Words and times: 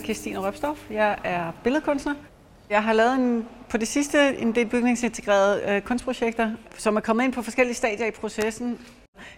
Kirstine 0.00 0.38
Røbstorff. 0.38 0.90
Jeg 0.90 1.18
er 1.24 1.52
billedkunstner. 1.64 2.14
Jeg 2.70 2.82
har 2.82 2.92
lavet 2.92 3.14
en, 3.14 3.46
på 3.68 3.76
det 3.76 3.88
sidste 3.88 4.38
en 4.38 4.54
del 4.54 4.66
bygningsintegrerede 4.66 5.62
øh, 5.68 5.82
kunstprojekter, 5.82 6.50
som 6.78 6.96
er 6.96 7.00
kommet 7.00 7.24
ind 7.24 7.32
på 7.32 7.42
forskellige 7.42 7.74
stadier 7.74 8.06
i 8.06 8.10
processen. 8.10 8.78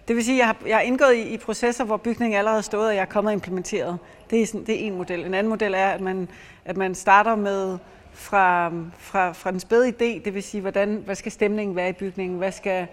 Det 0.07 0.15
vil 0.15 0.23
sige, 0.23 0.35
at 0.35 0.39
jeg 0.39 0.47
har, 0.47 0.55
jeg 0.67 0.75
har 0.75 0.81
indgået 0.81 1.15
i, 1.15 1.21
i 1.21 1.37
processer, 1.37 1.83
hvor 1.83 1.97
bygningen 1.97 2.37
allerede 2.37 2.63
stod, 2.63 2.79
stået, 2.79 2.87
og 2.87 2.95
jeg 2.95 3.01
er 3.01 3.05
kommet 3.05 3.29
og 3.29 3.33
implementeret. 3.33 3.97
Det 4.29 4.41
er, 4.41 4.45
sådan, 4.45 4.65
det 4.65 4.75
er 4.83 4.87
en 4.87 4.97
model. 4.97 5.25
En 5.25 5.33
anden 5.33 5.49
model 5.49 5.73
er, 5.73 5.87
at 5.87 6.01
man, 6.01 6.27
at 6.65 6.77
man 6.77 6.95
starter 6.95 7.35
med 7.35 7.77
fra, 8.13 8.71
fra, 8.97 9.31
fra 9.31 9.51
den 9.51 9.59
spæde 9.59 9.89
idé, 9.89 10.23
det 10.25 10.33
vil 10.33 10.43
sige, 10.43 10.61
hvordan, 10.61 11.01
hvad 11.05 11.15
skal 11.15 11.31
stemningen 11.31 11.75
være 11.75 11.89
i 11.89 11.93
bygningen, 11.93 12.37
hvad 12.37 12.51
skal, 12.51 12.87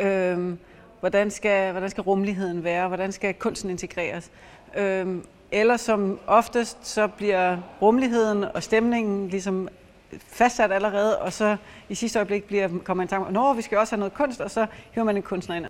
øh, 0.00 0.54
hvordan, 1.00 1.30
skal, 1.30 1.72
hvordan 1.72 1.90
skal 1.90 2.02
rummeligheden 2.02 2.64
være, 2.64 2.88
hvordan 2.88 3.12
skal 3.12 3.34
kunsten 3.34 3.70
integreres. 3.70 4.30
Øh, 4.76 5.16
eller 5.54 5.76
som 5.76 6.18
oftest, 6.26 6.86
så 6.86 7.06
bliver 7.06 7.58
rummeligheden 7.82 8.44
og 8.44 8.62
stemningen 8.62 9.28
ligesom 9.28 9.68
fastsat 10.28 10.72
allerede, 10.72 11.18
og 11.18 11.32
så 11.32 11.56
i 11.88 11.94
sidste 11.94 12.18
øjeblik 12.18 12.44
bliver, 12.44 12.68
kommer 12.68 12.94
man 12.94 13.04
i 13.04 13.08
tanke 13.08 13.38
om, 13.38 13.50
at 13.50 13.56
vi 13.56 13.62
skal 13.62 13.78
også 13.78 13.94
have 13.94 13.98
noget 13.98 14.14
kunst, 14.14 14.40
og 14.40 14.50
så 14.50 14.66
hiver 14.92 15.04
man 15.04 15.16
en 15.16 15.22
kunstner 15.22 15.56
ind. 15.56 15.66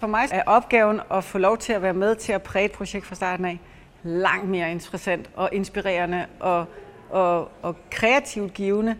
For 0.00 0.06
mig 0.06 0.28
er 0.30 0.42
opgaven 0.46 1.00
at 1.10 1.24
få 1.24 1.38
lov 1.38 1.58
til 1.58 1.72
at 1.72 1.82
være 1.82 1.94
med 1.94 2.14
til 2.14 2.32
at 2.32 2.42
præge 2.42 2.64
et 2.64 2.72
projekt 2.72 3.06
fra 3.06 3.14
starten 3.14 3.44
af 3.44 3.58
langt 4.02 4.48
mere 4.48 4.70
interessant 4.70 5.30
og 5.36 5.48
inspirerende 5.52 6.26
og, 6.40 6.66
og, 7.10 7.50
og 7.62 7.76
kreativt 7.90 8.54
givende, 8.54 8.96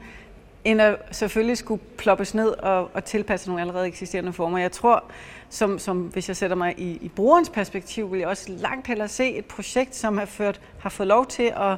end 0.68 0.82
at 0.82 0.96
selvfølgelig 1.10 1.58
skulle 1.58 1.83
ploppes 1.98 2.34
ned 2.34 2.48
og, 2.48 2.91
og 2.94 3.05
tilpasse 3.05 3.48
nogle 3.48 3.61
allerede 3.61 3.86
eksisterende 3.86 4.33
former. 4.33 4.58
Jeg 4.58 4.72
tror, 4.72 5.05
som, 5.48 5.78
som 5.78 6.00
hvis 6.00 6.28
jeg 6.28 6.36
sætter 6.36 6.56
mig 6.56 6.74
i, 6.78 6.98
i 7.00 7.08
brugerens 7.08 7.50
perspektiv, 7.50 8.12
vil 8.12 8.19
jeg 8.19 8.28
også 8.28 8.52
langt 8.52 8.86
hellere 8.86 9.08
se 9.08 9.36
et 9.36 9.44
projekt, 9.44 9.96
som 9.96 10.19
har, 10.19 10.24
ført, 10.24 10.61
har 10.80 10.91
fået 10.91 11.06
lov 11.06 11.27
til 11.27 11.52
at, 11.56 11.77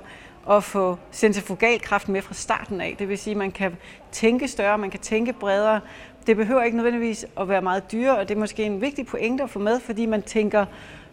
at 0.57 0.65
få 0.65 0.99
centrifugalkraft 1.13 2.09
med 2.09 2.23
fra 2.23 2.35
starten 2.35 2.81
af. 2.81 2.97
Det 2.99 3.09
vil 3.09 3.19
sige, 3.19 3.33
at 3.33 3.39
man 3.39 3.53
kan 3.53 3.77
tænke 4.13 4.49
større, 4.49 4.79
man 4.79 4.91
kan 4.91 5.01
tænke 5.01 5.33
bredere. 5.33 5.81
Det 6.27 6.37
behøver 6.37 6.63
ikke 6.63 6.77
nødvendigvis 6.77 7.27
at 7.41 7.49
være 7.49 7.63
meget 7.63 7.93
dyrere, 7.93 8.19
og 8.19 8.29
det 8.29 8.35
er 8.35 8.39
måske 8.39 8.63
en 8.63 8.81
vigtig 8.81 9.07
pointe 9.07 9.43
at 9.43 9.51
få 9.51 9.59
med, 9.59 9.81
fordi 9.81 10.07
man 10.07 10.23
tænker, 10.23 10.67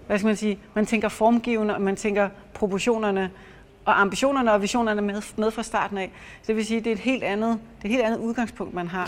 hvad 0.08 0.17
skal 0.17 0.28
man 0.28 0.36
sige, 0.36 0.59
man 0.73 0.86
tænker 0.86 1.09
formgivende, 1.09 1.75
og 1.75 1.81
man 1.81 1.95
tænker 1.95 2.30
proportionerne 2.53 3.31
og 3.88 4.02
ambitionerne 4.02 4.53
og 4.53 4.61
visionerne 4.61 5.02
med, 5.02 5.21
med 5.38 5.52
fra 5.52 5.63
starten 5.63 5.97
af. 5.97 6.11
Så 6.41 6.47
det 6.47 6.55
vil 6.55 6.66
sige, 6.66 6.77
at 6.77 6.83
det 6.83 6.91
er 6.91 6.95
et 6.95 7.02
helt 7.02 7.23
andet, 7.23 7.59
det 7.77 7.83
er 7.83 7.85
et 7.85 7.91
helt 7.91 8.03
andet 8.03 8.19
udgangspunkt, 8.19 8.73
man 8.73 8.88
har. 8.88 9.05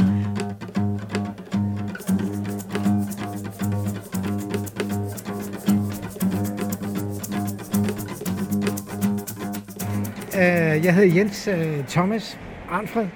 Øh, 10.35 10.85
jeg 10.85 10.95
hedder 10.95 11.15
Jens 11.15 11.47
øh, 11.47 11.87
Thomas 11.87 12.39
Arnfred, 12.69 13.07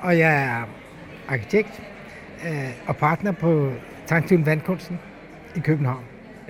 og 0.00 0.18
jeg 0.18 0.42
er 0.42 0.62
arkitekt 1.28 1.82
øh, 2.46 2.70
og 2.86 2.96
partner 2.96 3.32
på 3.32 3.72
Tankstilen 4.06 4.46
Vandkunsten 4.46 4.98
i 5.56 5.60
København. 5.60 6.04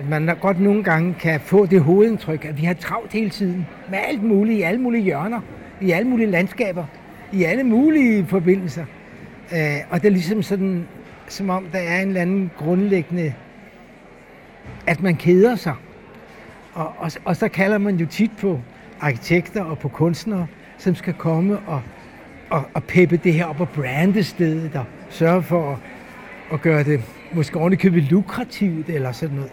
Man 0.09 0.37
godt 0.41 0.59
nogle 0.59 0.83
gange 0.83 1.13
kan 1.19 1.39
få 1.39 1.65
det 1.65 1.81
hovedindtryk, 1.81 2.45
at 2.45 2.57
vi 2.57 2.65
har 2.65 2.73
travlt 2.73 3.13
hele 3.13 3.29
tiden 3.29 3.67
med 3.89 3.99
alt 4.07 4.23
muligt, 4.23 4.59
i 4.59 4.61
alle 4.61 4.81
mulige 4.81 5.03
hjørner, 5.03 5.41
i 5.81 5.91
alle 5.91 6.07
mulige 6.07 6.31
landskaber, 6.31 6.85
i 7.33 7.43
alle 7.43 7.63
mulige 7.63 8.25
forbindelser. 8.25 8.85
Øh, 9.53 9.77
og 9.89 10.01
det 10.01 10.07
er 10.07 10.11
ligesom 10.11 10.43
sådan, 10.43 10.87
som 11.27 11.49
om 11.49 11.65
der 11.71 11.79
er 11.79 12.01
en 12.01 12.07
eller 12.07 12.21
anden 12.21 12.51
grundlæggende, 12.57 13.33
at 14.87 15.01
man 15.01 15.15
keder 15.15 15.55
sig. 15.55 15.75
Og, 16.73 16.93
og, 16.97 17.11
og 17.25 17.35
så 17.35 17.47
kalder 17.47 17.77
man 17.77 17.95
jo 17.95 18.05
tit 18.05 18.31
på 18.41 18.59
arkitekter 18.99 19.63
og 19.63 19.79
på 19.79 19.87
kunstnere, 19.87 20.47
som 20.77 20.95
skal 20.95 21.13
komme 21.13 21.59
og, 21.67 21.81
og, 22.49 22.63
og 22.73 22.83
peppe 22.83 23.17
det 23.17 23.33
her 23.33 23.45
op 23.45 23.61
og 23.61 23.69
brande 23.69 24.23
stedet 24.23 24.75
og 24.75 24.85
sørge 25.09 25.43
for 25.43 25.71
at, 25.71 25.77
at 26.53 26.61
gøre 26.61 26.83
det 26.83 27.01
måske 27.31 27.59
ordentligt 27.59 28.11
lukrativt 28.11 28.89
eller 28.89 29.11
sådan 29.11 29.35
noget. 29.35 29.51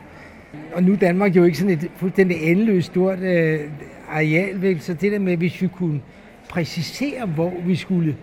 Og 0.72 0.82
nu 0.82 0.92
er 0.92 0.96
Danmark 0.96 1.36
jo 1.36 1.44
ikke 1.44 1.58
sådan 1.58 1.74
et 1.74 1.90
fuldstændig 1.96 2.42
endeløst 2.42 2.86
stort 2.86 3.18
øh, 3.18 3.60
areal, 4.08 4.80
så 4.80 4.94
det 4.94 5.12
der 5.12 5.18
med, 5.18 5.36
hvis 5.36 5.62
vi 5.62 5.68
kunne 5.68 6.00
præcisere, 6.48 7.26
hvor 7.26 7.52
vi 7.66 7.76
skulle 7.76 8.16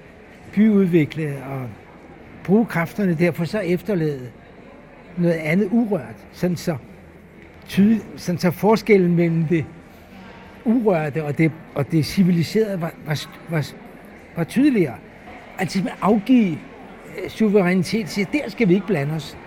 byudvikle 0.53 1.35
og 1.49 1.69
bruge 2.43 2.65
kræfterne 2.65 3.13
der, 3.19 3.31
for 3.31 3.45
så 3.45 3.59
efterlade 3.59 4.29
noget 5.17 5.33
andet 5.33 5.69
urørt, 5.71 6.27
sådan 6.31 6.55
så, 6.55 6.77
tydelig, 7.67 8.01
sådan 8.15 8.39
så 8.39 8.51
forskellen 8.51 9.15
mellem 9.15 9.43
det 9.43 9.65
urørte 10.65 11.23
og 11.23 11.37
det, 11.37 11.51
og 11.75 11.91
det 11.91 12.05
civiliserede 12.05 12.81
var, 12.81 12.93
var, 13.05 13.27
var, 13.49 13.71
var 14.35 14.43
tydeligere. 14.43 14.95
Altså 15.59 15.79
at 15.79 15.93
afgive 16.01 16.51
øh, 17.23 17.29
suverænitet, 17.29 18.09
siger, 18.09 18.25
der 18.33 18.49
skal 18.49 18.69
vi 18.69 18.73
ikke 18.73 18.87
blande 18.87 19.13
os. 19.13 19.37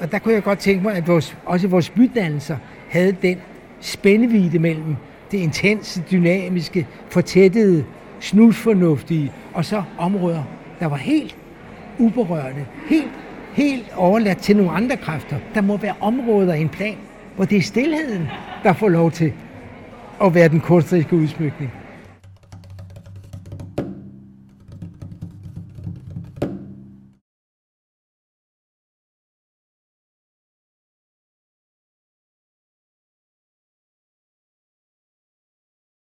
Og 0.00 0.12
der 0.12 0.18
kunne 0.18 0.34
jeg 0.34 0.42
godt 0.42 0.58
tænke 0.58 0.82
mig, 0.82 0.94
at 0.94 1.08
vores, 1.08 1.36
også 1.46 1.68
vores 1.68 1.90
bydannelser 1.90 2.56
havde 2.88 3.16
den 3.22 3.38
spændevide 3.80 4.58
mellem 4.58 4.96
det 5.30 5.38
intense, 5.38 6.04
dynamiske, 6.10 6.86
fortættede, 7.08 7.84
snusfornuftige, 8.20 9.32
og 9.54 9.64
så 9.64 9.82
områder, 9.98 10.42
der 10.80 10.86
var 10.86 10.96
helt 10.96 11.36
uberørte, 11.98 12.66
helt, 12.86 13.10
helt 13.52 13.92
overladt 13.96 14.38
til 14.38 14.56
nogle 14.56 14.72
andre 14.72 14.96
kræfter. 14.96 15.36
Der 15.54 15.60
må 15.60 15.76
være 15.76 15.94
områder 16.00 16.54
i 16.54 16.60
en 16.60 16.68
plan, 16.68 16.96
hvor 17.36 17.44
det 17.44 17.58
er 17.58 17.62
stillheden, 17.62 18.28
der 18.62 18.72
får 18.72 18.88
lov 18.88 19.10
til 19.10 19.32
at 20.22 20.34
være 20.34 20.48
den 20.48 20.60
kunstneriske 20.60 21.16
udsmykning. 21.16 21.72